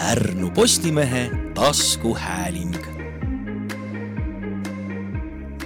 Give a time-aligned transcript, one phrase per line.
[0.00, 2.76] Pärnu Postimehe taskuhääling.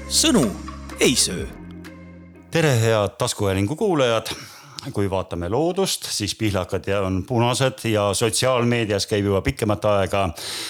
[0.09, 0.51] sõnu
[1.01, 1.47] ei söö.
[2.51, 4.27] tere, head taskuhäälingu kuulajad
[4.93, 10.29] kui vaatame loodust, siis pihlakad on punased ja sotsiaalmeedias käib juba pikemat aega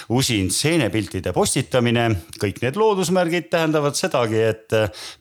[0.08, 2.10] usin seenepiltide postitamine.
[2.40, 4.68] kõik need loodusmärgid tähendavad sedagi, et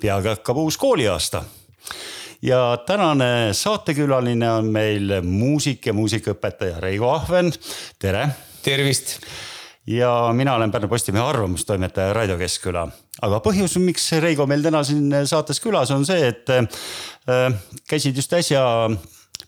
[0.01, 1.43] peagi hakkab uus kooliaasta
[2.43, 7.53] ja tänane saatekülaline on meil muusik ja muusikaõpetaja Reigo Ahven,
[7.99, 8.27] tere.
[8.63, 9.19] tervist.
[9.87, 12.87] ja mina olen Pärnu Postimehe arvamustoimetaja Raido Keskküla.
[13.21, 17.53] aga põhjus, miks Reigo meil täna siin saates külas on see, et äh,
[17.87, 18.63] käisid just äsja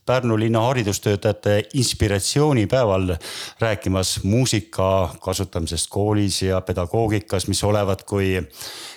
[0.06, 3.16] Pärnu linna haridustöötajate inspiratsioonipäeval
[3.60, 8.36] rääkimas muusika kasutamisest koolis ja pedagoogikas, mis olevat kui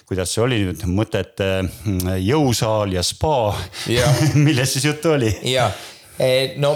[0.08, 3.52] kuidas see oli nüüd, mõtete mm, jõusaal ja spa
[4.46, 5.30] millest siis juttu oli?
[5.50, 5.68] ja,
[6.16, 6.74] e, no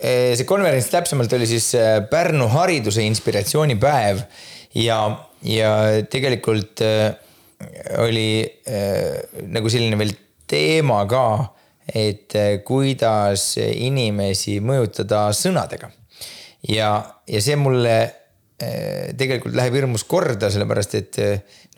[0.00, 4.22] e, see konverents täpsemalt oli siis e, Pärnu hariduse inspiratsioonipäev
[4.80, 5.00] ja,
[5.44, 5.72] ja
[6.08, 6.80] tegelikult
[8.00, 8.30] oli
[9.52, 10.14] nagu selline veel
[10.48, 11.24] teema ka,
[11.92, 12.32] et
[12.64, 15.90] kuidas inimesi mõjutada sõnadega.
[16.72, 16.94] ja,
[17.28, 17.98] ja see mulle
[18.60, 21.18] tegelikult läheb hirmus korda, sellepärast et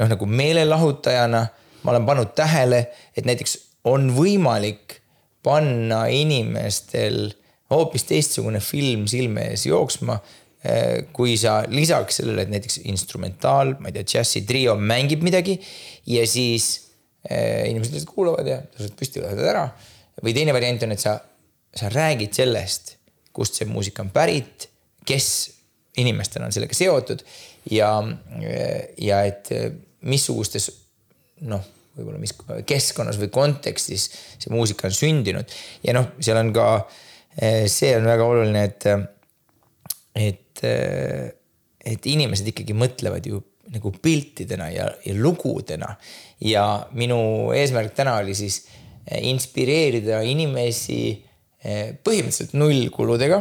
[0.00, 1.42] noh, nagu meelelahutajana
[1.83, 2.84] ma olen pannud tähele,
[3.16, 3.56] et näiteks
[3.91, 4.98] on võimalik
[5.42, 7.33] panna inimestel
[7.72, 10.19] hoopis teistsugune film silme ees jooksma.
[10.62, 15.56] Eh, kui sa lisaks sellele, et näiteks instrumentaal, ma ei tea, džässitrio mängib midagi
[16.06, 16.69] ja siis
[17.27, 19.64] eh, inimesed lihtsalt kuulavad ja tõusevad püsti, lähevad ära.
[20.22, 21.16] või teine variant on, et sa,
[21.75, 22.94] sa räägid sellest,
[23.34, 24.69] kust see muusika on pärit,
[25.03, 25.33] kes
[26.00, 27.22] inimestena on sellega seotud
[27.70, 27.92] ja,
[28.98, 29.50] ja et
[30.08, 30.70] missugustes
[31.48, 31.62] noh,
[31.96, 32.32] võib-olla mis
[32.66, 34.08] keskkonnas või kontekstis
[34.40, 36.68] see muusika on sündinud ja noh, seal on ka
[37.68, 38.86] see on väga oluline, et,
[40.16, 40.64] et,
[41.92, 43.40] et inimesed ikkagi mõtlevad ju
[43.72, 45.94] nagu piltidena ja, ja lugudena.
[46.41, 48.66] ja minu eesmärk täna oli siis
[49.22, 51.14] inspireerida inimesi
[51.62, 53.41] põhimõtteliselt nullkuludega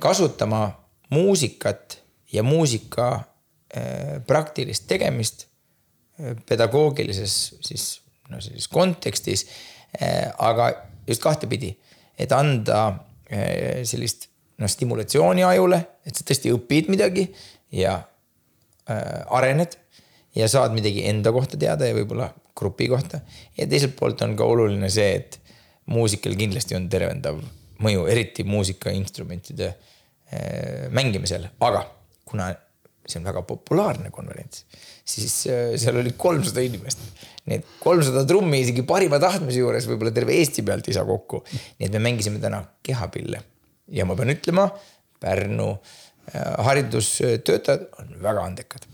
[0.00, 0.64] kasutama
[1.10, 2.00] muusikat
[2.32, 3.14] ja muusika
[3.76, 5.46] äh, praktilist tegemist
[6.20, 9.46] äh, pedagoogilises siis no sellises kontekstis.
[10.02, 10.72] Äh, aga
[11.06, 11.76] just kahtepidi,
[12.18, 13.02] et anda
[13.86, 14.28] sellist
[14.62, 17.24] noh, stimulatsiooni ajule, et sa tõesti õpid midagi
[17.74, 17.96] ja
[18.86, 19.74] arened
[20.38, 22.28] ja saad midagi enda kohta teada ja võib-olla
[22.58, 23.20] grupi kohta.
[23.58, 25.40] ja teiselt poolt on ka oluline see, et
[25.90, 27.40] muusikal kindlasti on tervendav
[27.82, 29.95] mõju, eriti muusikainstrumentide Äh,
[30.90, 31.84] mängimisel, aga
[32.26, 32.48] kuna
[33.06, 34.64] see on väga populaarne konverents,
[35.06, 37.02] siis äh, seal oli kolmsada inimest.
[37.46, 41.44] nii et kolmsada trummi isegi parima tahtmise juures võib-olla terve Eesti pealt ei saa kokku.
[41.78, 43.42] nii et me mängisime täna kehapille
[43.94, 44.68] ja ma pean ütlema,
[45.22, 48.90] Pärnu äh, haridustöötajad on väga andekad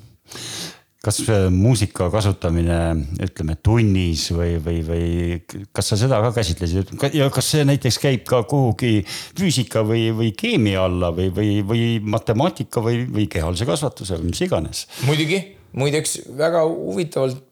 [1.03, 1.19] kas
[1.51, 2.79] muusika kasutamine,
[3.25, 8.23] ütleme tunnis või, või, või kas sa seda ka käsitlesid ja kas see näiteks käib
[8.29, 14.21] ka kuhugi füüsika või, või keemia alla või, või, või matemaatika või, või kehalise kasvatuse
[14.21, 14.85] või mis iganes?
[15.09, 15.43] muidugi,
[15.75, 17.43] muideks väga huvitavalt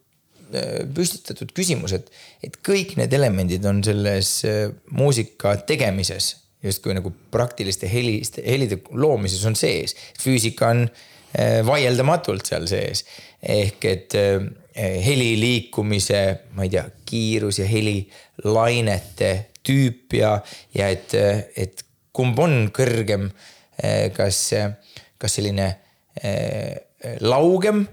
[0.55, 2.07] äh, püstitatud küsimus, et,
[2.47, 9.43] et kõik need elemendid on selles äh, muusika tegemises justkui nagu praktiliste heliste, helide loomises
[9.49, 9.97] on sees.
[10.23, 11.07] füüsika on äh,
[11.67, 13.05] vaieldamatult seal sees.
[13.41, 14.41] Ehk et eh,
[15.05, 16.21] heli liikumise,
[16.57, 19.31] ma ei tea, kiirus ja helilainete
[19.67, 20.35] tüüp ja,
[20.75, 21.15] ja et,
[21.57, 21.85] et
[22.17, 23.29] kumb on kõrgem,
[23.83, 24.43] eh, kas,
[25.21, 25.69] kas selline
[26.23, 26.77] eh,
[27.25, 27.85] laugem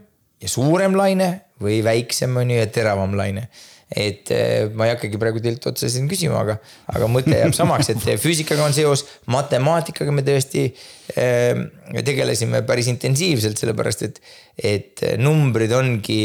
[0.42, 1.32] ja suurem laine
[1.62, 3.48] või väiksem on ju ja teravam laine
[3.88, 6.58] et eh, ma ei hakkagi praegu teilt otse siin küsima, aga,
[6.92, 10.68] aga mõte jääb samaks, et füüsikaga on seos, matemaatikaga me tõesti
[11.16, 11.64] äh,
[12.04, 14.22] tegelesime päris intensiivselt, sellepärast et,
[14.60, 16.22] et numbrid ongi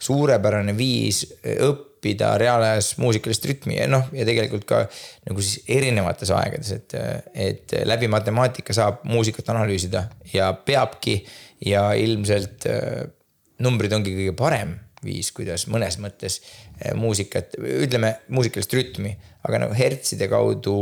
[0.00, 4.84] suurepärane viis õppida reaalajas muusikalist rütmi ja noh, ja tegelikult ka
[5.26, 6.94] nagu siis erinevates aegades, et,
[7.34, 11.18] et läbi matemaatika saab muusikat analüüsida ja peabki
[11.66, 12.64] ja ilmselt
[13.60, 19.14] numbrid ongi kõige parem viis, kuidas mõnes mõttes eh, muusikat, ütleme muusikalist rütmi,
[19.46, 20.76] aga nagu hertside kaudu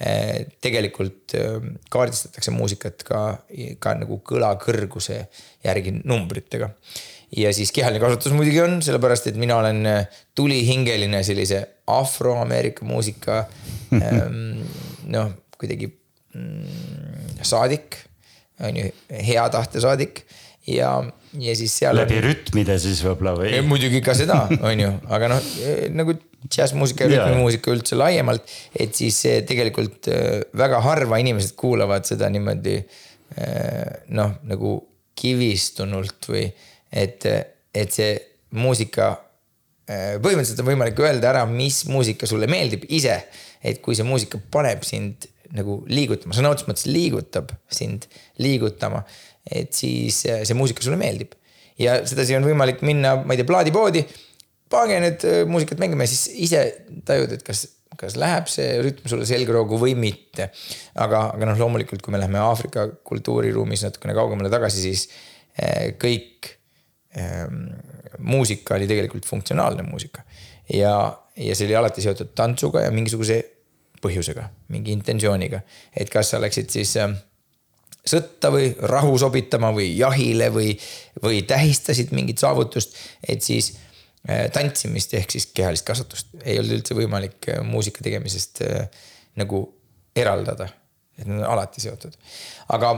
[0.00, 1.58] eh, tegelikult eh,
[1.92, 3.22] kaardistatakse muusikat ka,
[3.82, 5.24] ka nagu kõla kõrguse
[5.66, 6.70] järgi numbritega.
[7.36, 9.82] ja siis kehaline kasutus muidugi on, sellepärast et mina olen
[10.34, 13.44] tulihingeline sellise afroameerika muusika
[13.92, 14.62] ehm,
[15.14, 15.90] noh, kuidagi
[16.34, 17.98] mm, saadik,
[18.62, 20.24] on ju, hea tahte saadik
[20.66, 20.90] ja
[21.36, 21.96] ja siis seal.
[21.98, 23.50] läbi rütmide siis võib-olla või?
[23.66, 25.50] muidugi ka seda, on ju, aga noh,
[25.96, 26.16] nagu
[26.46, 29.18] džässmuusika ja rütmimuusika üldse laiemalt, et siis
[29.48, 32.80] tegelikult äh, väga harva inimesed kuulavad seda niimoodi
[34.14, 34.72] noh, nagu
[35.18, 36.44] kivistunult või
[36.94, 37.26] et,
[37.74, 38.12] et see
[38.56, 39.10] muusika
[39.86, 43.18] põhimõtteliselt on võimalik öelda ära, mis muusika sulle meeldib ise.
[43.66, 45.26] et kui see muusika paneb sind
[45.56, 48.06] nagu liigutama, sõna otseses mõttes liigutab sind
[48.42, 49.02] liigutama,
[49.50, 51.34] et siis see muusika sulle meeldib.
[51.78, 54.02] ja sedasi on võimalik minna, ma ei tea, plaadipoodi,
[54.72, 56.62] pange nüüd muusikat mängima ja siis ise
[57.06, 57.66] tajud, et kas
[58.00, 60.50] kas läheb see rütm sulle selgroogu või mitte.
[60.94, 65.06] aga, aga noh, loomulikult, kui me läheme Aafrika kultuuriruumis natukene kaugemale tagasi, siis
[65.58, 66.50] eh, kõik
[67.18, 67.68] ähm,
[68.18, 70.24] muusika oli tegelikult funktsionaalne muusika.
[70.72, 70.96] ja,
[71.36, 73.40] ja see oli alati seotud tantsuga ja mingisuguse
[74.02, 75.62] põhjusega, mingi intentsiooniga.
[75.96, 77.16] et kas sa läksid siis äh,
[78.06, 80.76] sõtta või rahu sobitama või jahile või,
[81.22, 82.94] või tähistasid mingit saavutust,
[83.26, 83.72] et siis
[84.26, 88.88] Äh, tantsimist ehk siis kehalist kasvatust ei olnud üldse võimalik äh, muusika tegemisest äh,
[89.38, 89.60] nagu
[90.18, 90.66] eraldada.
[91.16, 92.16] et need on alati seotud,
[92.74, 92.90] aga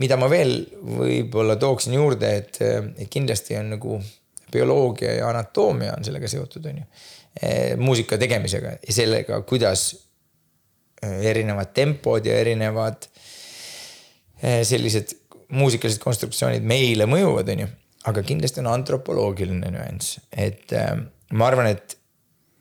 [0.00, 3.98] mida ma veel võib-olla tooksin juurde, et, et kindlasti on nagu
[4.52, 6.86] bioloogia ja anatoomia on sellega seotud, on ju.
[7.82, 9.90] muusika tegemisega ja sellega, kuidas
[11.02, 13.10] erinevad tempod ja erinevad
[14.44, 15.14] sellised
[15.54, 17.68] muusikalised konstruktsioonid meile mõjuvad, on ju
[18.08, 20.96] aga kindlasti on antropoloogiline nüanss, et äh,
[21.32, 21.96] ma arvan, et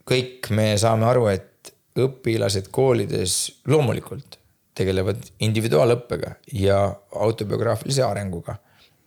[0.08, 3.38] kõik me saame aru, et õpilased koolides
[3.70, 4.40] loomulikult
[4.74, 6.78] tegelevad individuaalõppega ja
[7.26, 8.58] autobiograafilise arenguga.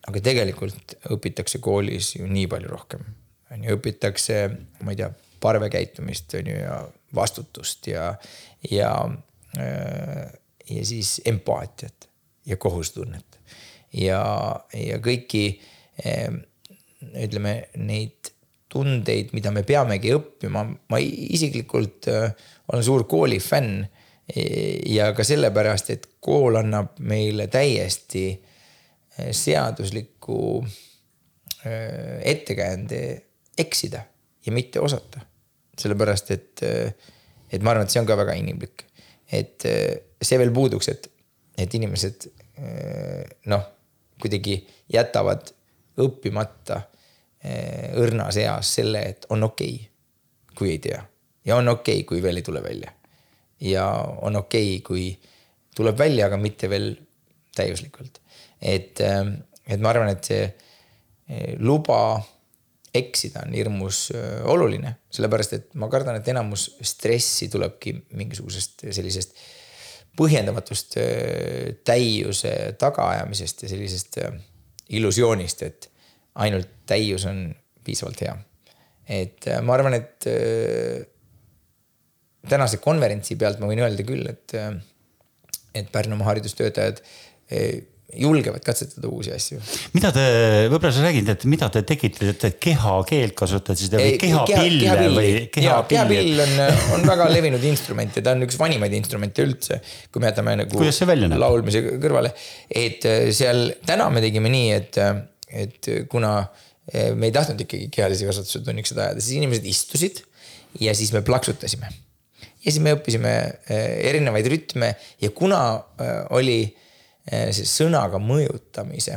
[0.07, 3.01] aga tegelikult õpitakse koolis ju nii palju rohkem.
[3.51, 4.37] on ju, õpitakse,
[4.83, 6.77] ma ei tea, parvekäitumist on ju ja
[7.15, 8.15] vastutust ja,
[8.71, 8.93] ja,
[9.59, 10.31] äh,
[10.71, 12.06] ja siis empaatiat
[12.47, 13.41] ja kohusetunnet
[13.93, 14.21] ja,
[14.75, 15.47] ja kõiki
[16.05, 16.43] Ehm,
[17.17, 18.33] ütleme neid
[18.73, 22.35] tundeid, mida me peamegi õppima, ma isiklikult äh,
[22.73, 23.87] olen suur kooli fänn.
[24.27, 24.43] E,
[24.91, 28.27] ja ka sellepärast, et kool annab meile täiesti
[29.17, 30.41] seadusliku
[32.27, 32.99] ettekäände
[33.59, 34.01] eksida
[34.45, 35.23] ja mitte osata.
[35.79, 36.63] sellepärast, et,
[37.53, 38.85] et ma arvan, et see on ka väga inimlik.
[39.33, 39.63] et
[40.23, 41.09] see veel puuduks, et,
[41.57, 42.29] et inimesed
[43.47, 43.63] noh,
[44.21, 44.57] kuidagi
[44.93, 45.51] jätavad
[46.03, 46.81] õppimata
[47.45, 49.91] eh, õrnas eas selle, et on okei okay,,
[50.57, 51.01] kui ei tea.
[51.45, 52.93] ja on okei okay,, kui veel ei tule välja.
[53.61, 53.89] ja
[54.23, 55.09] on okei okay,, kui
[55.77, 56.95] tuleb välja, aga mitte veel
[57.57, 58.21] täiuslikult.
[58.61, 59.21] et, eh,
[59.67, 62.23] et ma arvan, et see eh, luba
[62.97, 64.07] eksida on hirmus
[64.49, 69.37] oluline, sellepärast et ma kardan, et enamus stressi tulebki mingisugusest sellisest
[70.17, 70.97] põhjendamatust
[71.85, 74.19] täiuse tagaajamisest ja sellisest
[74.97, 75.91] illusioonist, et
[76.41, 77.49] ainult täius on
[77.85, 78.37] piisavalt hea.
[79.09, 80.27] et ma arvan, et
[82.49, 84.55] tänase konverentsi pealt ma võin öelda küll, et,
[85.75, 87.03] et Pärnumaa haridustöötajad
[88.15, 89.59] julgevad katsetada uusi asju.
[89.97, 90.25] mida te,
[90.71, 95.33] võib-olla sa räägid, et mida te tegite, et kehakeelt kasutasite või kehapille keha, keha või
[95.57, 95.89] kehapilli?
[95.91, 96.55] kehapill on,
[96.95, 99.81] on väga levinud instrument ja ta on üks vanimaid instrumente üldse.
[100.13, 100.87] kui me jätame nagu
[101.43, 102.33] laulmise kõrvale,
[102.71, 105.21] et äh, seal täna me tegime nii, et, äh,
[105.67, 110.23] et kuna äh, me ei tahtnud ikkagi kehalise kasvatuse tunnikesed ajada, siis inimesed istusid
[110.79, 111.91] ja siis me plaksutasime.
[111.91, 113.37] ja siis me õppisime
[113.67, 115.63] erinevaid rütme ja kuna
[116.35, 116.61] oli
[117.27, 119.17] siis sõnaga mõjutamise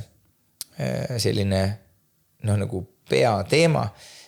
[0.77, 1.61] eh, selline
[2.47, 3.83] noh, nagu peateema,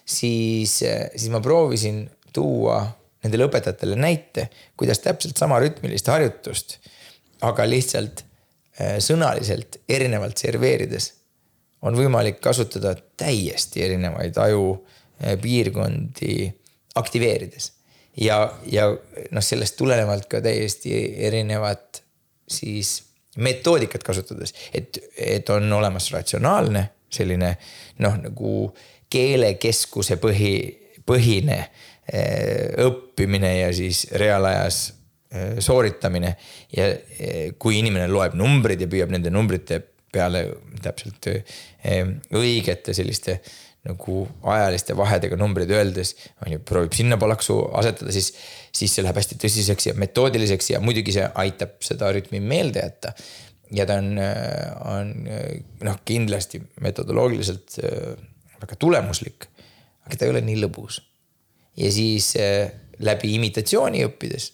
[0.06, 2.82] siis, eh, siis ma proovisin tuua
[3.24, 6.80] nendele õpetajatele näite, kuidas täpselt sama rütmilist harjutust,
[7.46, 8.26] aga lihtsalt
[9.04, 11.12] sõnaliselt erinevalt serveerides
[11.86, 16.36] on võimalik kasutada täiesti erinevaid ajupiirkondi
[16.96, 17.72] aktiveerides.
[18.18, 18.88] ja, ja
[19.32, 22.04] noh, sellest tulenevalt ka täiesti erinevat
[22.50, 27.54] siis metoodikat kasutades, et, et on olemas ratsionaalne selline
[28.04, 28.56] noh, nagu
[29.12, 30.56] keelekeskuse põhi,
[31.08, 34.82] põhine eh, õppimine ja siis reaalajas
[35.32, 36.36] eh, sooritamine.
[36.76, 40.44] ja eh, kui inimene loeb numbreid ja püüab nende numbrite peale
[40.84, 41.30] täpselt
[42.36, 43.38] õigete selliste
[43.88, 44.24] nagu
[44.54, 46.14] ajaliste vahedega numbreid öeldes,
[46.46, 48.30] on ju, proovib sinna palaksu asetada, siis,
[48.76, 53.16] siis see läheb hästi tõsiseks ja metoodiliseks ja muidugi see aitab seda rütmi meelde jätta.
[53.74, 54.14] ja ta on,
[54.92, 55.12] on
[55.88, 58.14] noh, kindlasti metodoloogiliselt äh,
[58.62, 59.50] väga tulemuslik,
[60.06, 61.02] aga ta ei ole nii lõbus.
[61.82, 62.70] ja siis äh,
[63.02, 64.52] läbi imitatsiooni õppides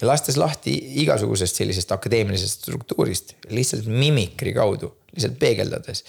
[0.00, 6.04] ja lastes lahti igasugusest sellisest akadeemilisest struktuurist, lihtsalt mimikri kaudu, lihtsalt peegeldades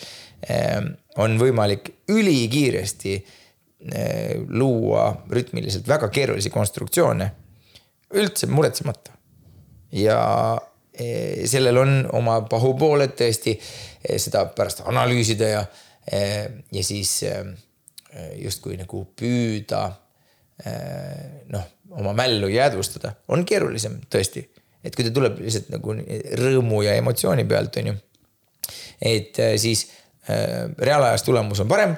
[0.46, 7.32] Ehm, on võimalik ülikiiresti eh, luua rütmiliselt väga keerulisi konstruktsioone
[8.14, 9.12] üldse muretsemata.
[9.92, 10.20] ja,
[10.94, 13.56] eh, sellel on oma pahupooled tõesti,
[14.18, 15.64] seda pärast analüüsida ja,
[16.72, 17.26] ja siis
[18.40, 19.82] justkui nagu püüda
[21.52, 24.48] noh, oma mällu jäädvustada, on keerulisem tõesti.
[24.84, 25.96] et kui ta tuleb lihtsalt nagu
[26.40, 27.96] rõõmu ja emotsiooni pealt, on ju.
[29.02, 29.88] et siis
[30.78, 31.96] reaalajas tulemus on parem,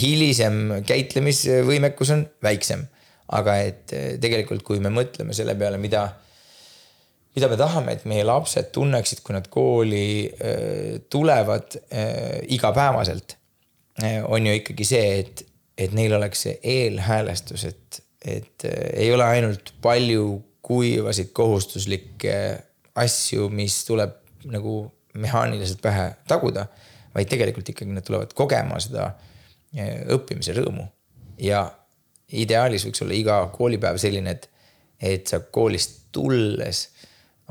[0.00, 2.86] hilisem käitlemisvõimekus on väiksem.
[3.32, 6.04] aga et tegelikult, kui me mõtleme selle peale, mida
[7.36, 13.36] mida me tahame, et meie lapsed tunneksid, kui nad kooli äh, tulevad äh, igapäevaselt,
[14.02, 15.44] äh, on ju ikkagi see, et,
[15.78, 22.34] et neil oleks see eelhäälestus, et, et ei ole ainult palju kuivasid kohustuslikke
[22.94, 24.14] asju, mis tuleb
[24.52, 24.76] nagu
[25.14, 26.66] mehaaniliselt pähe taguda,
[27.14, 29.10] vaid tegelikult ikkagi nad tulevad kogema seda
[30.12, 30.86] õppimise rõõmu.
[31.42, 31.64] ja
[32.32, 34.48] ideaalis võiks olla iga koolipäev selline, et,
[35.00, 36.86] et sa koolist tulles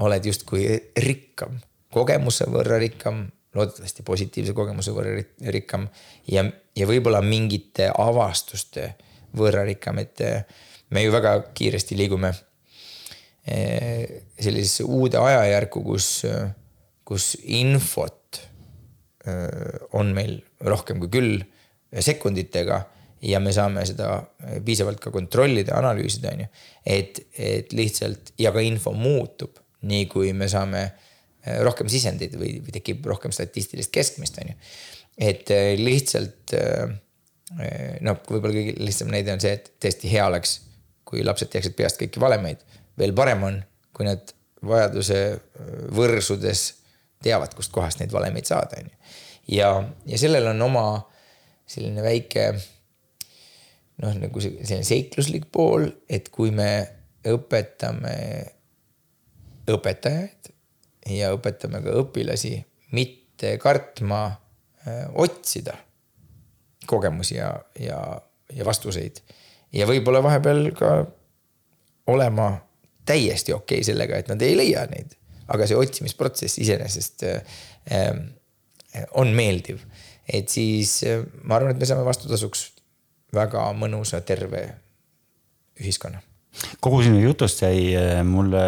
[0.02, 0.66] oled justkui
[1.04, 1.60] rikkam,
[1.94, 3.26] kogemuse võrra rikkam,
[3.56, 5.18] loodetavasti positiivse kogemuse võrra
[5.54, 5.88] rikkam
[6.32, 6.46] ja,
[6.78, 8.94] ja võib-olla mingite avastuste
[9.38, 10.44] võrra rikkam, et eh,
[10.92, 12.32] me ju väga kiiresti liigume
[13.46, 16.10] eh, sellisesse uude ajajärku, kus,
[17.08, 18.42] kus infot
[19.26, 21.38] eh, on meil rohkem kui küll
[21.92, 22.82] sekunditega
[23.28, 24.16] ja me saame seda
[24.66, 26.52] piisavalt ka kontrollida, analüüsida, on ju.
[26.88, 30.86] et, et lihtsalt ja ka info muutub nii kui me saame
[31.66, 34.58] rohkem sisendeid või, või tekib rohkem statistilist keskmist, on ju.
[35.32, 35.50] et
[35.82, 36.94] lihtsalt äh,
[38.06, 40.60] noh, võib-olla kõige lihtsam näide on see, et tõesti hea oleks,
[41.08, 42.62] kui lapsed teaksid peast kõiki valemeid.
[43.00, 43.58] veel parem on,
[43.96, 45.18] kui nad vajaduse
[45.96, 46.64] võrsudes
[47.24, 49.16] teavad, kustkohast neid valemeid saada, on ju.
[49.58, 49.72] ja,
[50.06, 50.86] ja sellel on oma
[51.68, 52.48] selline väike
[54.02, 56.72] noh, nagu selline seikluslik pool, et kui me
[57.28, 58.16] õpetame
[59.72, 60.52] õpetajaid
[61.18, 62.56] ja õpetame ka õpilasi
[62.98, 65.76] mitte kartma äh, otsida
[66.92, 68.02] kogemusi ja, ja,
[68.54, 69.22] ja vastuseid.
[69.74, 70.92] ja võib-olla vahepeal ka
[72.12, 72.52] olema
[73.08, 75.16] täiesti okei okay sellega, et nad ei leia neid.
[75.52, 78.12] aga see otsimisprotsess iseenesest äh,
[79.20, 79.86] on meeldiv.
[80.28, 82.68] et siis äh, ma arvan, et me saame vastutasuks
[83.34, 84.68] väga mõnusa, terve
[85.80, 86.20] ühiskonna
[86.84, 88.64] kogu sinu jutust jäi äh, mulle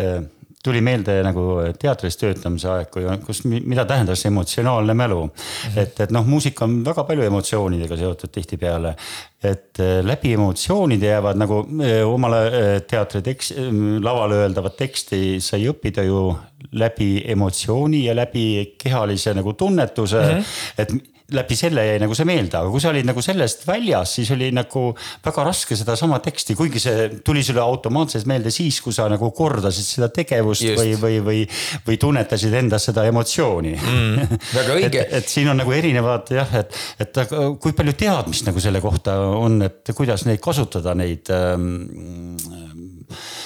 [0.00, 0.22] äh,
[0.62, 1.44] tuli meelde nagu
[1.78, 5.24] teatris töötamise aeg, kui, kus, mida tähendas emotsionaalne mälu.
[5.26, 5.78] -hmm.
[5.82, 8.94] et, et noh, muusika on väga palju emotsioonidega seotud tihtipeale.
[9.42, 11.66] et äh, läbi emotsioonide jäävad nagu
[12.06, 13.52] omale teatri tekst,
[14.00, 16.36] lavale öeldavat teksti sai õppida ju
[16.72, 20.38] läbi emotsiooni ja läbi kehalise nagu tunnetuse mm.
[20.38, 20.44] -hmm.
[20.78, 24.30] et läbi selle jäi nagu see meelde, aga kui sa olid nagu sellest väljas, siis
[24.34, 24.84] oli nagu
[25.24, 29.86] väga raske sedasama teksti, kuigi see tuli sulle automaatselt meelde siis, kui sa nagu kordasid
[29.86, 30.80] seda tegevust Just.
[30.80, 31.42] või, või, või,
[31.86, 34.40] või tunnetasid endas seda emotsiooni mm,.
[34.54, 37.22] väga õige et, et siin on nagu erinevad jah, et, et
[37.62, 42.36] kui palju teadmist nagu selle kohta on, et kuidas neid kasutada, neid ähm,.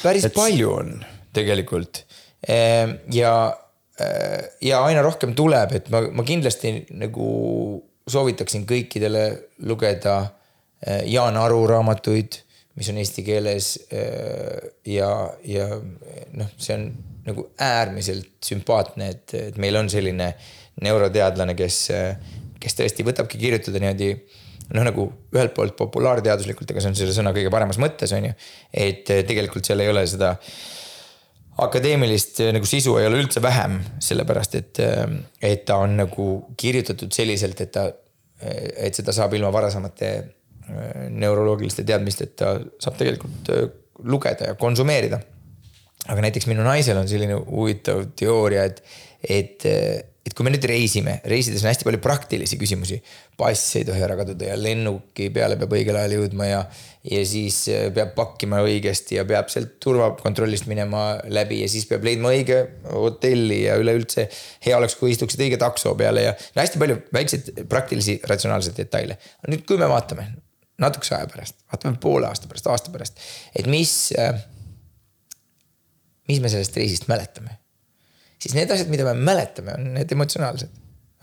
[0.03, 0.35] päris et...
[0.37, 0.97] palju on
[1.37, 2.05] tegelikult
[2.49, 3.37] ehm, ja
[4.61, 7.29] ja aina rohkem tuleb, et ma, ma kindlasti nagu
[8.07, 9.25] soovitaksin kõikidele
[9.67, 12.39] lugeda äh, Jaan Aru raamatuid,
[12.77, 13.73] mis on eesti keeles.
[13.89, 15.11] Äh, ja,
[15.49, 15.69] ja
[16.37, 16.89] noh, see on
[17.27, 20.31] nagu äärmiselt sümpaatne, et, et meil on selline
[20.85, 21.79] neuroteadlane, kes,
[22.63, 24.13] kes tõesti võtabki kirjutada niimoodi
[24.77, 28.37] noh, nagu ühelt poolt populaarteaduslikult, aga see on selle sõna kõige paremas mõttes, on ju.
[28.71, 30.53] et tegelikult seal ei ole seda äh,
[31.65, 35.05] akadeemilist eh, nagu sisu ei ole üldse vähem, sellepärast et, eh,
[35.53, 37.89] et ta on nagu kirjutatud selliselt, et ta,
[38.37, 40.11] et seda saab ilma varasemate
[41.15, 42.51] neuroloogiliste teadmisteta
[42.83, 43.49] saab tegelikult
[44.05, 45.21] lugeda ja konsumeerida.
[46.07, 48.83] aga näiteks minu naisel on selline huvitav teooria, et,
[49.23, 49.65] et
[50.27, 52.99] et kui me nüüd reisime, reisides on hästi palju praktilisi küsimusi.
[53.39, 56.63] pass ei tohi ära kaduda ja lennuki peale peab õigel ajal jõudma ja,
[57.07, 62.07] ja siis äh, peab pakkima õigesti ja peab sealt turvakontrollist minema läbi ja siis peab
[62.07, 62.59] leidma õige
[62.91, 64.27] hotelli ja üleüldse.
[64.67, 69.21] hea oleks, kui istuksid õige takso peale ja no hästi palju väikseid praktilisi ratsionaalseid detaile.
[69.47, 70.33] nüüd, kui me vaatame
[70.83, 73.23] natukese aja pärast, vaatame poole aasta pärast, aasta pärast,
[73.57, 74.43] et mis, äh,
[76.29, 77.61] mis me sellest reisist mäletame
[78.43, 80.73] siis need asjad, mida me mäletame, on need emotsionaalsed,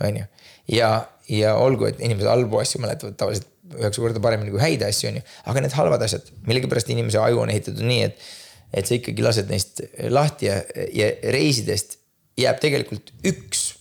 [0.03, 0.29] on ju.
[0.75, 0.91] ja,
[1.29, 5.19] ja olgu, et inimesed halbu asju mäletavad tavaliselt üheksa korda paremini kui häid asju, on
[5.19, 5.25] ju.
[5.49, 8.25] aga need halvad asjad, millegipärast inimese aju on ehitatud nii, et,
[8.73, 10.59] et sa ikkagi lased neist lahti ja,
[10.95, 11.99] ja reisidest
[12.39, 13.71] jääb tegelikult üks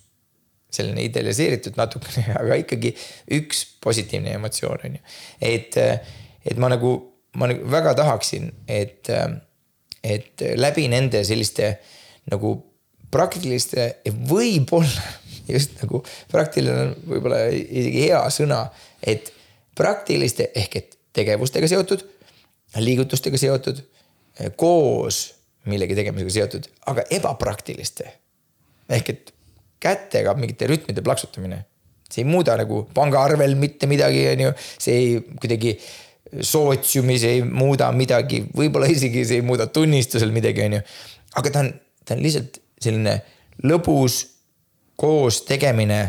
[0.72, 2.94] selline idealiseeritud natukene, aga ikkagi
[3.38, 5.06] üks positiivne emotsioon on ju.
[5.52, 5.80] et,
[6.48, 6.94] et ma nagu,
[7.40, 9.10] ma nagu väga tahaksin, et,
[10.02, 11.74] et läbi nende selliste
[12.32, 12.54] nagu
[13.12, 13.88] praktiliste
[14.28, 15.10] võib-olla
[15.54, 16.02] just nagu
[16.32, 18.64] praktiline on võib-olla isegi hea sõna,
[19.02, 19.32] et
[19.78, 22.04] praktiliste ehk et tegevustega seotud,
[22.80, 23.82] liigutustega seotud,
[24.56, 25.24] koos
[25.68, 28.08] millegi tegemisega seotud, aga ebapraktiliste.
[28.92, 29.34] ehk et
[29.82, 31.62] kätega mingite rütmide plaksutamine,
[32.10, 35.76] see ei muuda nagu pangaarvel mitte midagi, on ju, see ei kuidagi
[36.32, 40.82] sootsiumis ei muuda midagi, võib-olla isegi see ei muuda tunnistusel midagi, on ju.
[41.40, 41.72] aga ta on,
[42.04, 43.16] ta on lihtsalt selline
[43.66, 44.22] lõbus
[45.02, 46.00] koos tegemine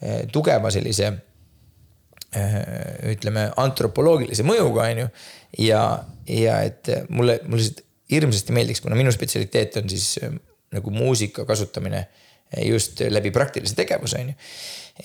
[0.00, 2.56] eh, tugeva sellise eh,
[3.12, 5.10] ütleme antropoloogilise mõjuga, on ju.
[5.66, 5.82] ja,
[6.30, 10.32] ja et mulle, mulle lihtsalt hirmsasti meeldiks, kuna minu spetsialiteet on siis eh,
[10.74, 12.06] nagu muusika kasutamine
[12.66, 14.48] just läbi praktilise tegevuse, on ju.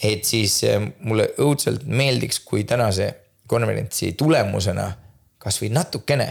[0.09, 0.61] et siis
[1.05, 3.11] mulle õudselt meeldiks, kui tänase
[3.49, 4.87] konverentsi tulemusena
[5.41, 6.27] kasvõi natukene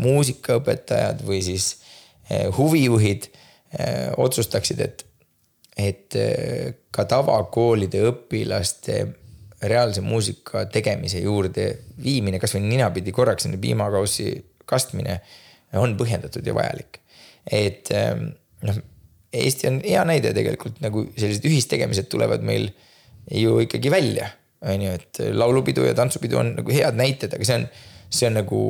[0.00, 1.66] muusikaõpetajad või siis
[2.56, 3.28] huvijuhid
[4.20, 5.04] otsustaksid, et,
[5.80, 6.16] et
[6.92, 8.98] ka tavakoolide õpilaste
[9.62, 11.68] reaalse muusika tegemise juurde
[12.02, 14.34] viimine, kasvõi ninapidi korraks sinna piimakaussi
[14.68, 15.16] kastmine
[15.80, 17.00] on põhjendatud ja vajalik.
[17.50, 17.88] et
[18.66, 18.82] noh,
[19.32, 22.66] Eesti on hea näide tegelikult nagu sellised ühistegemised tulevad meil
[23.32, 24.28] ju ikkagi välja
[24.62, 27.66] on ju, et laulupidu ja tantsupidu on nagu head näited, aga see on,
[28.10, 28.60] see on nagu.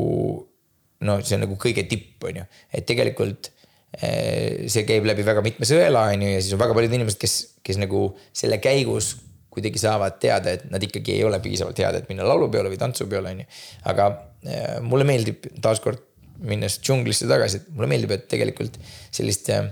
[1.03, 3.51] no see on nagu kõige tipp, on ju, et tegelikult
[3.93, 7.35] see käib läbi väga mitme sõela, on ju, ja siis on väga paljud inimesed, kes,
[7.65, 9.13] kes nagu selle käigus
[9.53, 13.35] kuidagi saavad teada, et nad ikkagi ei ole piisavalt head, et minna laulupeole või tantsupeole,
[13.35, 13.49] on ju.
[13.93, 14.09] aga
[14.49, 16.01] eh, mulle meeldib taaskord
[16.49, 18.79] minnes džunglisse tagasi, et mulle meeldib, et tegelikult
[19.13, 19.69] sellist eh,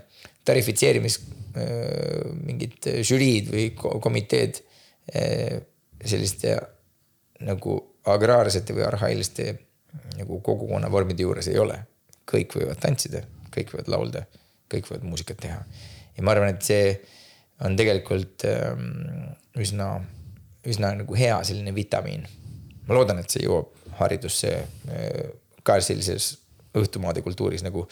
[0.49, 4.61] tarifitseerimis mingid žüriid või komiteed
[5.11, 6.53] selliste
[7.43, 7.75] nagu
[8.07, 9.49] agraarsete või arhailiste
[10.19, 11.81] nagu kogukonna vormide juures ei ole.
[12.31, 14.25] kõik võivad tantsida, kõik võivad laulda,
[14.71, 15.61] kõik võivad muusikat teha.
[16.17, 16.95] ja ma arvan, et see
[17.65, 19.93] on tegelikult ähm, üsna,
[20.67, 22.27] üsna nagu hea selline vitamiin.
[22.89, 25.31] ma loodan, et see jõuab haridusse äh,
[25.63, 26.33] ka sellises
[26.77, 27.87] õhtumaade kultuuris nagu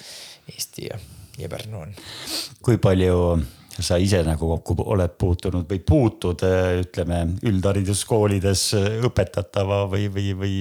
[0.48, 0.98] Eesti ja,
[1.38, 1.94] ja Pärnu on.
[2.62, 3.40] kui palju
[3.78, 6.42] sa ise nagu kokku oled puutunud või puutud,
[6.82, 8.64] ütleme üldhariduskoolides
[9.06, 10.56] õpetatava või, või, või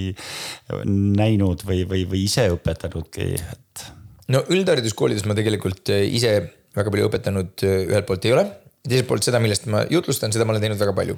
[1.18, 3.88] näinud või, või, või ise õpetanudki, et?
[4.34, 6.34] No üldhariduskoolides ma tegelikult ise
[6.78, 8.46] väga palju õpetanud ühelt poolt ei ole,
[8.88, 11.18] teiselt poolt seda, millest ma jutlustan, seda ma olen teinud väga palju.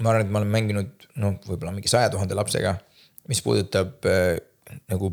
[0.00, 2.78] ma arvan, et ma olen mänginud noh, võib-olla mingi saja tuhande lapsega,
[3.28, 4.38] mis puudutab äh,
[4.88, 5.12] nagu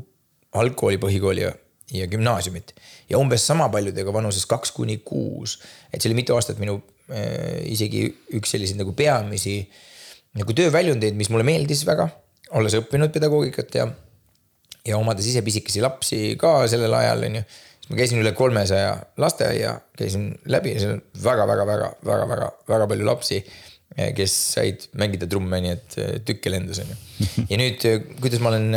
[0.58, 1.56] algkooli, põhikooli ja
[1.88, 2.74] ja gümnaasiumit
[3.08, 5.54] ja umbes sama paljudega vanuses kaks kuni kuus.
[5.88, 9.62] et see oli mitu aastat minu äh, isegi üks selliseid nagu peamisi
[10.38, 12.10] nagu tööväljundeid, mis mulle meeldis väga,
[12.60, 13.88] olles õppinud pedagoogikat ja,
[14.88, 17.46] ja omades ise pisikesi lapsi ka sellel ajal, on ju.
[17.78, 23.44] siis ma käisin üle kolmesaja lasteaia, käisin läbi seal on väga-väga-väga-väga-väga-väga palju lapsi
[24.16, 25.96] kes said mängida trumme, nii et
[26.28, 26.98] tükke lendas, on ju.
[27.52, 27.86] ja nüüd,
[28.22, 28.76] kuidas ma olen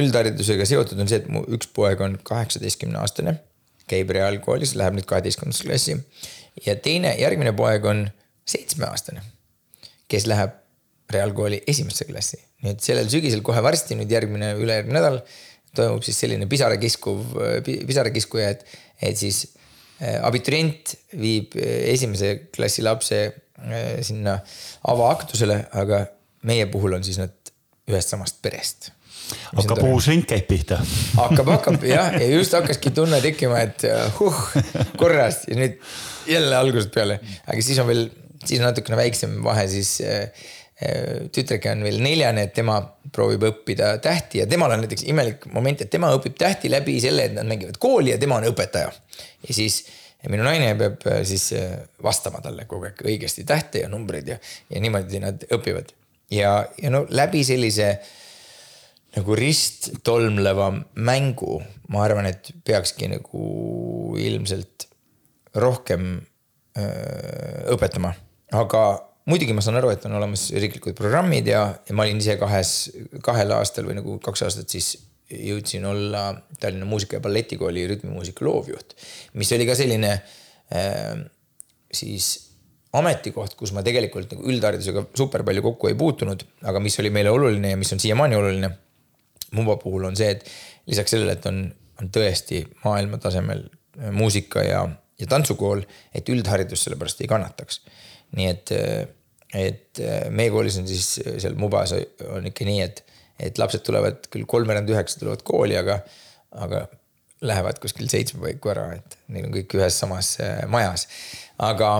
[0.00, 3.36] üldharidusega seotud on see, et mu üks poeg on kaheksateistkümne aastane,
[3.90, 5.98] käib reaalkoolis, läheb nüüd kaheteistkümnendasse klassi.
[6.66, 8.06] ja teine, järgmine poeg on
[8.48, 9.22] seitsmeaastane,
[10.10, 10.56] kes läheb
[11.12, 12.40] reaalkooli esimesse klassi.
[12.64, 15.20] nii et sellel sügisel kohe varsti, nüüd järgmine, ülejärgmine nädal
[15.76, 18.78] toimub siis selline pisarakiskuv, pisarakiskuja, et,
[19.10, 19.44] et siis
[20.02, 24.38] äh, abiturient viib äh, esimese klassi lapse äh, sinna
[24.90, 26.04] avaaktusele, aga
[26.48, 27.34] meie puhul on siis nad
[27.90, 28.90] ühest samast perest
[29.54, 30.80] hakkab uus ring käib pihta.
[31.14, 33.86] hakkab, hakkab jah, ja just hakkaski tunne tekkima, et
[34.18, 34.40] huh,
[34.98, 35.76] korras ja nüüd
[36.30, 38.08] jälle algusest peale, aga siis on veel,
[38.42, 39.98] siis on natukene väiksem vahe, siis
[40.82, 42.80] äh, tütreke on veel neljane, et tema
[43.12, 47.28] proovib õppida tähti ja temal on näiteks imelik moment, et tema õpib tähti läbi selle,
[47.28, 48.92] et nad mängivad kooli ja tema on õpetaja.
[49.48, 49.84] ja siis
[50.28, 51.50] minu naine peab äh, siis
[52.02, 54.40] vastama talle kogu aeg õigesti tähte ja numbreid ja,
[54.70, 55.94] ja niimoodi nad õpivad.
[56.30, 58.16] ja, ja no läbi sellise äh,
[59.16, 60.70] nagu risttolmleva
[61.02, 61.58] mängu,
[61.90, 63.44] ma arvan, et peakski nagu
[64.20, 64.86] ilmselt
[65.58, 66.12] rohkem
[66.78, 68.12] öö, õpetama.
[68.54, 68.82] aga
[69.30, 72.74] muidugi ma saan aru, et on olemas riiklikud programmid ja, ja ma olin ise kahes,
[73.24, 74.96] kahel aastal või nagu kaks aastat siis
[75.30, 78.94] jõudsin olla Tallinna Muusika- ja Balletikooli rütmimuusika loovjuht.
[79.38, 80.12] mis oli ka selline
[80.74, 81.24] äh,
[81.92, 82.50] siis
[82.92, 87.30] ametikoht, kus ma tegelikult nagu üldharidusega super palju kokku ei puutunud, aga mis oli meile
[87.30, 88.70] oluline ja mis on siiamaani oluline
[89.50, 90.44] Mumba puhul on see, et
[90.86, 91.64] lisaks sellele, et on,
[91.98, 94.84] on tõesti maailma tasemel äh, muusika ja,
[95.18, 95.82] ja tantsukool,
[96.14, 97.80] et üldharidus sellepärast ei kannataks.
[98.38, 99.08] nii et, äh,
[99.56, 101.94] et äh, meie koolis on siis seal Mubas
[102.30, 103.04] on ikka nii, et,
[103.40, 106.00] et lapsed tulevad küll kolmveerand üheksa tulevad kooli, aga,
[106.60, 106.86] aga
[107.46, 111.06] lähevad kuskil seitsme paiku ära, et neil on kõik ühes samas äh, majas.
[111.58, 111.92] aga,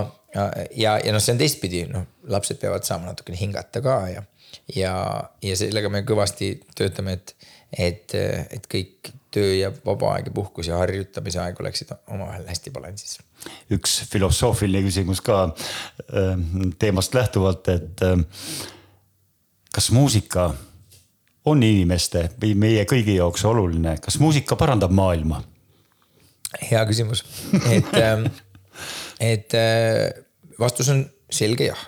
[0.77, 4.23] ja, ja noh, see on teistpidi, noh, lapsed peavad saama natukene hingata ka ja,
[4.75, 4.93] ja,
[5.43, 7.35] ja sellega me kõvasti töötame, et,
[7.77, 12.73] et, et kõik töö ja vaba aeg ja puhkus ja harjutamise aeg oleksid omavahel hästi
[12.75, 13.19] balansis.
[13.71, 16.33] üks filosoofiline küsimus ka äh,
[16.79, 18.19] teemast lähtuvalt, et äh,
[19.73, 20.51] kas muusika
[21.45, 25.41] on inimeste või meie kõigi jaoks oluline, kas muusika parandab maailma?
[26.67, 27.23] hea küsimus,
[27.77, 28.27] et ähm,
[29.33, 30.11] et äh,
[30.59, 31.87] vastus on selge jah.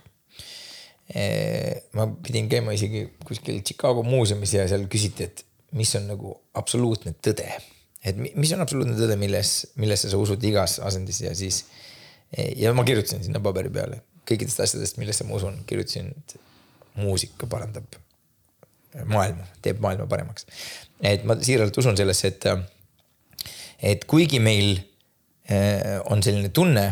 [1.93, 5.43] ma pidin käima isegi kuskil Chicago muuseumis ja seal küsiti, et
[5.73, 7.49] mis on nagu absoluutne tõde.
[8.03, 11.65] et mis on absoluutne tõde, milles, millesse sa usud igas asendis ja siis.
[12.55, 16.35] ja ma kirjutasin sinna paberi peale kõikidest asjadest, millesse ma usun, kirjutasin, et
[16.99, 17.97] muusika parandab
[19.09, 20.45] maailma, teeb maailma paremaks.
[21.01, 22.45] et ma siiralt usun sellesse, et,
[23.93, 24.77] et kuigi meil
[25.49, 26.85] eh, on selline tunne,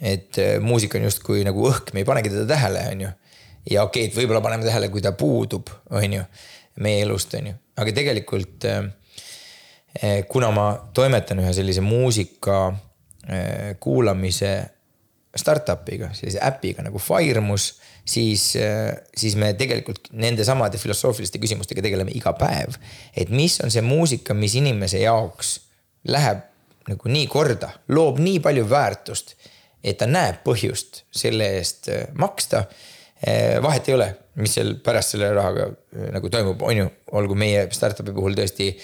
[0.00, 3.12] et eh, muusika on justkui nagu õhk, me ei panegi teda tähele, on ju.
[3.70, 6.26] ja okei okay,, et võib-olla paneme tähele, kui ta puudub, on ju,
[6.84, 12.66] meie elust, on ju, aga tegelikult eh, kuna ma toimetan ühe sellise muusika
[13.82, 14.50] kuulamise
[15.34, 17.72] startup'iga, sellise äpiga nagu Firemus
[18.06, 18.44] siis,
[19.16, 22.76] siis me tegelikult nende samade filosoofiliste küsimustega tegeleme iga päev.
[23.16, 25.56] et mis on see muusika, mis inimese jaoks
[26.06, 26.44] läheb
[26.86, 29.34] nagu nii korda, loob nii palju väärtust,
[29.82, 32.66] et ta näeb põhjust selle eest maksta.
[33.24, 37.36] Äh, vahet ei ole, mis seal pärast selle rahaga äh, nagu toimub, on ju, olgu
[37.38, 38.74] meie startup'i puhul tõesti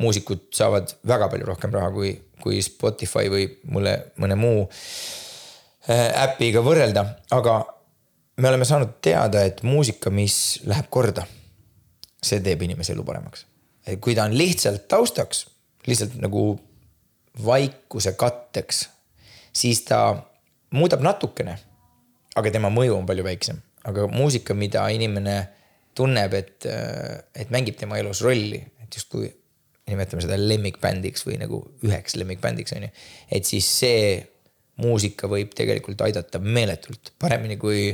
[0.00, 4.64] muusikud saavad väga palju rohkem raha kui, kui Spotify või mulle mõne muu
[5.82, 7.02] äpiga võrrelda,
[7.34, 7.56] aga
[8.38, 11.24] me oleme saanud teada, et muusika, mis läheb korda,
[12.22, 13.46] see teeb inimese elu paremaks.
[14.00, 15.46] kui ta on lihtsalt taustaks,
[15.86, 16.60] lihtsalt nagu
[17.44, 18.86] vaikuse katteks,
[19.52, 20.22] siis ta
[20.70, 21.58] muudab natukene.
[22.36, 25.36] aga tema mõju on palju väiksem, aga muusika, mida inimene
[25.96, 26.66] tunneb, et,
[27.36, 29.28] et mängib tema elus rolli, et justkui
[29.90, 32.90] nimetame seda lemmikbändiks või nagu üheks lemmikbändiks on ju.
[33.34, 34.02] et siis see
[34.82, 37.90] muusika võib tegelikult aidata meeletult paremini kui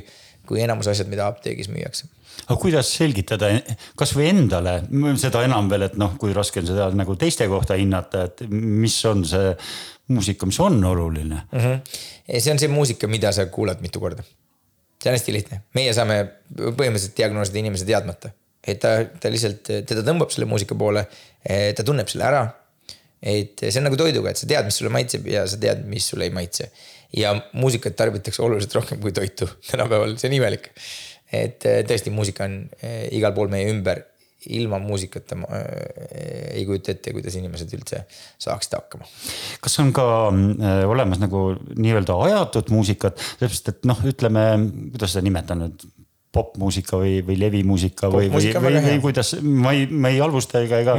[0.48, 2.06] kui enamus asjad, mida apteegis müüakse
[2.46, 3.50] aga kuidas selgitada
[3.98, 4.78] kasvõi endale,
[5.20, 8.96] seda enam veel, et noh, kui raske on seda nagu teiste kohta hinnata, et mis
[9.10, 9.54] on see
[10.14, 11.58] muusika, mis on oluline mm?
[11.58, 11.80] -hmm.
[12.38, 14.22] see on see muusika, mida sa kuulad mitu korda.
[14.98, 16.20] See on hästi lihtne, meie saame
[16.58, 18.32] põhimõtteliselt diagnoosida inimese teadmata,
[18.66, 21.06] et ta, ta lihtsalt, teda tõmbab selle muusika poole,
[21.44, 22.46] ta tunneb selle ära.
[23.22, 26.06] et see on nagu toiduga, et sa tead, mis sulle maitseb ja sa tead, mis
[26.06, 26.68] sulle ei maitse
[27.16, 30.70] ja muusikat tarbitakse oluliselt rohkem kui toitu tänapäeval, see on imelik.
[31.32, 34.00] et äh, tõesti, muusika on äh, igal pool meie ümber,
[34.56, 38.04] ilma muusikata ma äh, ei kujuta ette, kuidas inimesed üldse
[38.40, 39.08] saaksid hakkama.
[39.64, 40.06] kas on ka
[40.88, 41.44] olemas nagu
[41.76, 44.44] nii-öelda ajatud muusikat, sellepärast et noh, ütleme,
[44.94, 45.86] kuidas seda nimetada nüüd
[46.32, 50.82] popmuusika või, või levimuusika või, või, või, või kuidas, ma ei, ma ei halvusta ega,
[50.82, 50.96] ega,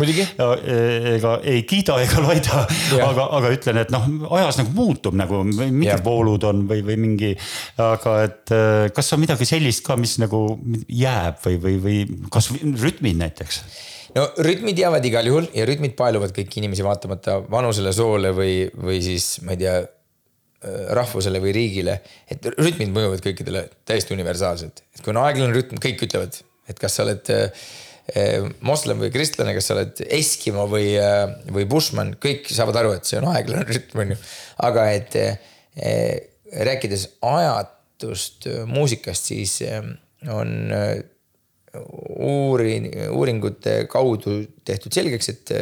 [1.13, 2.63] ega ei kiida ega laida,
[3.05, 4.07] aga, aga ütlen, et noh,
[4.39, 7.35] ajas nagu muutub nagu mingid voolud on või, või mingi.
[7.83, 10.41] aga et äh, kas on midagi sellist ka, mis nagu
[10.87, 12.01] jääb või, või, või
[12.33, 13.61] kasvõi rütmid näiteks?
[14.17, 18.97] no rütmid jäävad igal juhul ja rütmid paeluvad kõiki inimesi vaatamata vanusele, soole või, või
[19.05, 19.77] siis ma ei tea
[20.61, 24.81] rahvusele või riigile, et rütmid mõjuvad kõikidele täiesti universaalselt.
[24.95, 26.35] et kui on aeglane rütm, kõik ütlevad,
[26.67, 27.63] et kas sa oled äh,
[28.11, 30.91] äh, moslem või kristlane, kas sa oled Eskimo või,
[31.55, 34.19] või Bushman, kõik saavad aru, et see on aeglane rütm, on ju.
[34.67, 35.17] aga et
[36.67, 39.61] rääkides ajatust muusikast, siis
[40.27, 40.51] on
[42.19, 45.53] uurin-, uuringute kaudu tehtud selgeks, et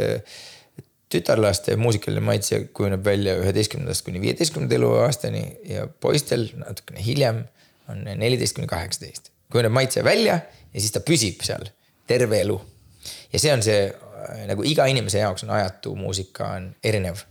[1.10, 7.44] tütarlaste muusikaline maitse kujuneb välja üheteistkümnendast kuni viieteistkümnenda eluaastani ja poistel natukene hiljem
[7.90, 9.32] on neliteist kuni kaheksateist.
[9.52, 10.40] kujuneb maitse välja
[10.74, 11.70] ja siis ta püsib seal
[12.08, 12.60] terve elu.
[13.34, 13.88] ja see on see
[14.48, 17.24] nagu iga inimese jaoks on ajatu muusika on erinev.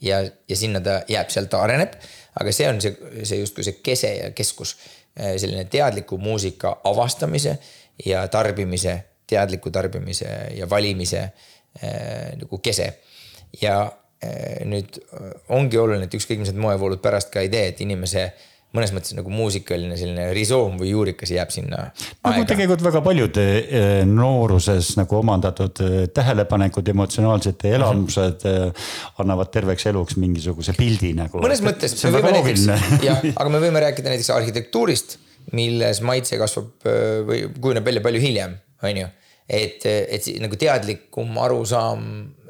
[0.00, 1.98] ja, ja sinna ta jääb, sealt ta areneb,
[2.40, 4.76] aga see on see, see justkui see kese ja keskus.
[5.18, 7.58] selline teadliku muusika avastamise
[8.06, 8.92] ja tarbimise,
[9.28, 12.92] teadliku tarbimise ja valimise äh, nagu kese
[13.56, 13.80] ja
[14.20, 17.82] eh, nüüd eh, ongi oluline, et ükskõik mis need moevoolud pärast ka ei tee, et
[17.84, 18.30] inimese
[18.76, 21.86] mõnes mõttes nagu muusikaline selline risoom või juurikas jääb sinna.
[22.26, 25.80] nagu tegelikult väga paljude eh, nooruses nagu omandatud
[26.14, 28.44] tähelepanekud, emotsionaalsed elamused
[29.24, 31.40] annavad terveks eluks mingisuguse pildi nagu.
[31.44, 31.96] mõnes mõttes.
[31.96, 32.78] see on väga loogiline.
[33.08, 35.16] jah, aga me võime rääkida näiteks arhitektuurist,
[35.56, 36.90] milles maitse kasvab
[37.24, 39.08] või kujuneb välja palju hiljem, on ju
[39.48, 42.02] et, et nagu teadlikum arusaam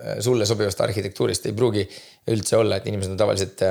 [0.02, 1.84] äh, sulle sobivast arhitektuurist ei pruugi
[2.28, 3.62] üldse olla, et inimesed on tavaliselt.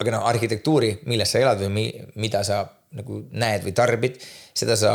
[0.00, 1.82] aga noh, arhitektuuri, milles sa elad või mi,
[2.22, 2.62] mida sa
[2.96, 4.16] nagu näed või tarbid,
[4.56, 4.94] seda sa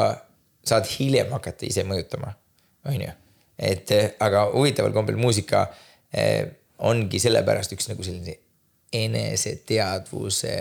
[0.65, 2.31] saad hiljem hakata ise mõjutama,
[2.89, 3.11] on ju.
[3.69, 5.67] et aga huvitaval kombel muusika
[6.89, 8.39] ongi sellepärast üks nagu selline
[8.95, 10.55] eneseteadvuse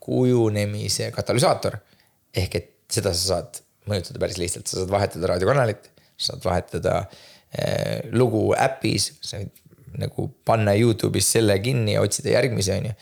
[0.00, 1.76] kujunemise katalüsaator.
[2.34, 6.98] ehk et seda sa saad mõjutada päris lihtsalt, sa saad vahetada raadiokanalit, sa saad vahetada
[7.02, 9.58] äh, lugu äpis, sa võid
[10.00, 12.92] nagu panna Youtube'is selle kinni ja otsida järgmise, on ju.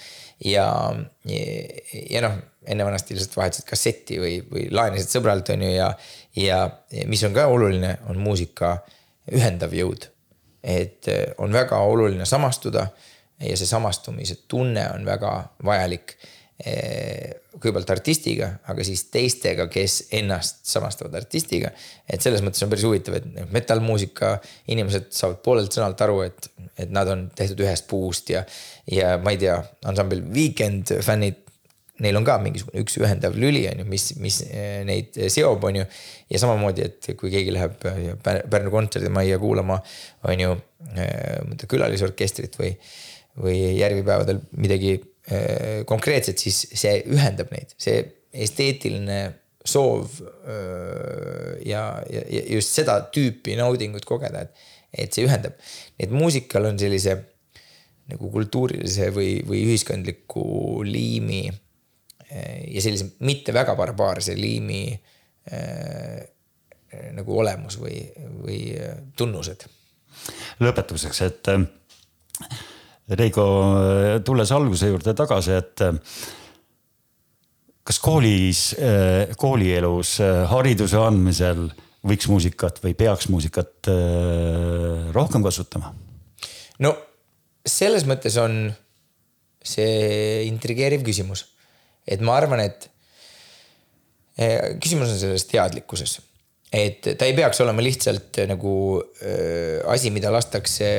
[0.50, 0.66] ja,
[1.30, 1.42] ja,
[2.10, 2.38] ja noh,
[2.70, 5.92] enne vanasti lihtsalt vahetasid kasseti või, või laenasid sõbralt, on ju, ja,
[6.40, 6.58] ja
[7.10, 8.78] mis on ka oluline, on muusika
[9.30, 10.08] ühendav jõud.
[10.60, 11.06] et
[11.40, 12.82] on väga oluline samastuda
[13.40, 15.30] ja see samastumise tunne on väga
[15.64, 16.26] vajalik eh,
[16.60, 21.70] kõigepealt artistiga, aga siis teistega, kes ennast samastavad artistiga.
[22.08, 24.34] et selles mõttes on päris huvitav, et noh, metallmuusika
[24.68, 28.44] inimesed saavad poolelt sõnalt aru, et, et nad on tehtud ühest puust ja,
[28.90, 29.56] ja ma ei tea,
[29.88, 31.46] ansambel Weekend fännid.
[32.00, 35.82] Neil on ka mingisugune üks ühendav lüli on ju, mis, mis eh, neid seob, on
[35.82, 35.84] ju.
[36.32, 37.76] ja samamoodi, et kui keegi läheb
[38.24, 39.76] Pärnu kontserdimajja kuulama,
[40.24, 40.54] on ju
[41.68, 42.72] külalisorkestrit või
[43.40, 44.96] või järvipäevadel midagi
[45.30, 49.20] äh, konkreetset, siis see ühendab neid, see esteetiline
[49.66, 54.68] soov äh, ja, ja, ja just seda tüüpi naudingut kogeda, et,
[55.04, 55.58] et see ühendab.
[56.00, 57.18] et muusikal on sellise
[58.10, 64.84] nagu kultuurilise või, või ühiskondliku liimi äh, ja sellise mitte väga barbaarse liimi
[65.52, 66.20] äh,
[67.14, 68.00] nagu olemus või,
[68.42, 68.62] või
[69.16, 69.62] tunnused.
[70.58, 71.50] lõpetuseks, et
[73.10, 73.44] Reigo,
[74.26, 75.82] tulles alguse juurde tagasi, et
[77.90, 78.60] kas koolis,
[79.40, 80.18] koolielus
[80.52, 81.64] hariduse andmisel
[82.06, 83.90] võiks muusikat või peaks muusikat
[85.16, 85.90] rohkem kasutama?
[86.84, 86.94] no
[87.66, 88.62] selles mõttes on
[89.60, 91.48] see intrigeeriv küsimus,
[92.06, 92.88] et ma arvan, et
[94.80, 96.20] küsimus on selles teadlikkuses
[96.70, 100.90] et ta ei peaks olema lihtsalt äh, nagu äh, asi, mida lastakse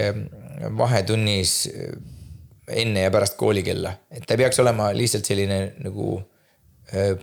[0.78, 1.93] vahetunnis äh,
[2.82, 6.21] enne ja pärast koolikella, et ta ei peaks olema lihtsalt selline nagu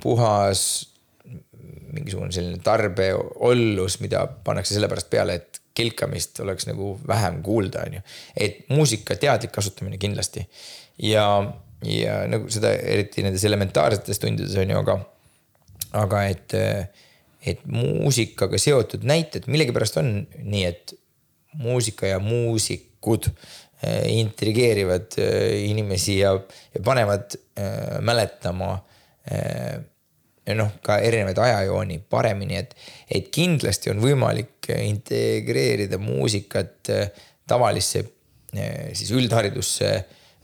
[0.00, 0.60] puhas
[1.92, 8.04] mingisugune selline tarbeollus, mida pannakse sellepärast peale, et kilkamist oleks nagu vähem kuulda, on ju.
[8.36, 10.42] et muusika teadlik kasutamine kindlasti
[11.02, 11.26] ja,
[11.86, 14.98] ja nagu seda eriti nendes elementaarsetes tundides on ju, aga,
[16.04, 16.58] aga et
[17.48, 20.08] et muusikaga seotud näited, millegipärast on
[20.42, 20.92] nii, et
[21.62, 26.34] muusika ja muusikud äh, intrigeerivad äh, inimesi ja,
[26.74, 28.74] ja panevad äh, mäletama
[29.30, 29.78] äh,
[30.56, 32.76] noh, ka erinevaid ajajooni paremini, et,
[33.10, 37.10] et kindlasti on võimalik integreerida muusikat äh,
[37.48, 38.04] tavalisse
[38.56, 39.92] äh, siis üldharidusse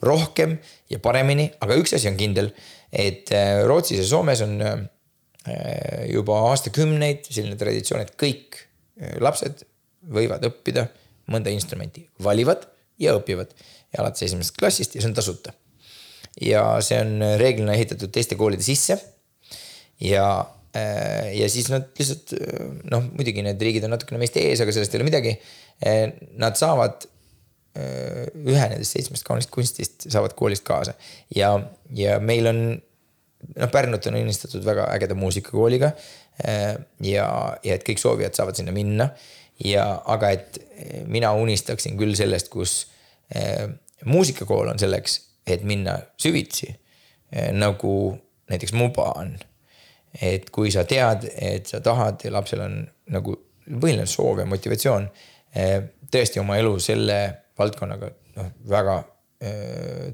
[0.04, 0.58] rohkem
[0.92, 2.50] ja paremini, aga üks asi on kindel,
[2.92, 3.30] et
[3.64, 4.60] Rootsis ja Soomes on
[5.44, 8.56] Äh, juba aastakümneid selline traditsioon, et kõik
[8.96, 9.66] äh, lapsed
[10.08, 10.86] võivad õppida
[11.30, 12.66] mõnda instrumenti, valivad
[13.00, 15.54] ja õpivad ja alates esimesest klassist ja see on tasuta.
[16.40, 18.98] ja see on reeglina ehitatud teiste koolide sisse.
[20.00, 20.26] ja,
[20.76, 22.36] äh, ja siis nad lihtsalt
[22.90, 25.36] noh, muidugi need riigid on natukene meist ees, aga sellest ei ole midagi.
[26.38, 27.08] Nad saavad
[27.74, 30.92] ühe nendest seitsmest kaunist kunstist saavad koolist kaasa
[31.34, 31.48] ja,
[31.90, 32.60] ja meil on
[33.52, 35.92] noh, Pärnut on õnnistatud väga ägeda muusikakooliga.
[36.44, 36.74] Äh,
[37.06, 37.26] ja,
[37.62, 39.08] ja et kõik soovijad saavad sinna minna
[39.64, 40.58] ja, aga et
[41.06, 42.86] mina unistaksin küll sellest, kus
[43.34, 43.68] äh,
[44.04, 47.50] muusikakool on selleks, et minna süvitsi äh,.
[47.52, 48.18] nagu
[48.50, 49.36] näiteks Muba on.
[50.22, 52.76] et kui sa tead, et sa tahad ja lapsel on
[53.10, 55.08] nagu põhiline soov ja motivatsioon
[55.56, 57.18] äh, tõesti oma elu selle
[57.58, 59.02] valdkonnaga noh, väga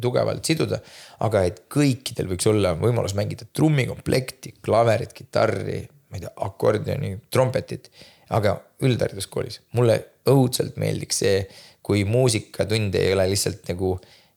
[0.02, 0.80] tugevalt siduda.
[1.22, 7.90] aga et kõikidel võiks olla võimalus mängida trummikomplekti, klaverit, kitarri, ma ei tea, akordioni, trompetit.
[8.30, 9.98] Aga üldhariduskoolis mulle
[10.30, 11.42] õudselt meeldiks see,
[11.82, 13.96] kui muusikatund ei ole lihtsalt nagu,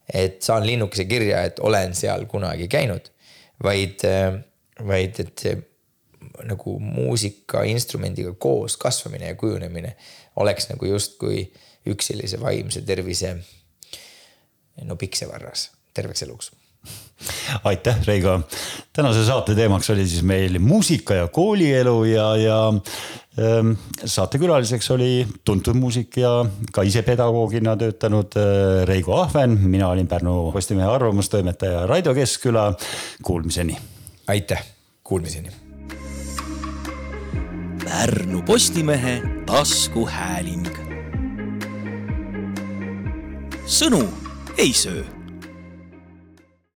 [0.09, 3.11] et saan linnukese kirja, et olen seal kunagi käinud.
[3.63, 4.33] vaid, äh,
[4.87, 5.53] vaid et see
[6.43, 9.95] nagu muusikainstrumendiga koos kasvamine ja kujunemine
[10.41, 11.45] oleks nagu justkui
[11.87, 13.35] üks sellise vaimse tervise
[14.83, 16.51] no Piksevarras terveks eluks
[17.63, 18.39] aitäh, Reigo.
[18.93, 22.57] tänase saate teemaks oli siis meil muusika ja koolielu ja, ja
[24.05, 29.57] saatekülaliseks oli tuntud muusik ja ka ise pedagoogina töötanud äh, Reigo Ahven.
[29.63, 32.73] mina olin Pärnu Postimehe arvamustoimetaja Raido Keskküla.
[33.23, 33.77] Kuulmiseni.
[34.27, 34.65] aitäh,
[35.03, 35.49] kuulmiseni.
[37.83, 40.67] Pärnu Postimehe taskuhääling.
[43.65, 44.03] sõnu
[44.57, 45.22] ei söö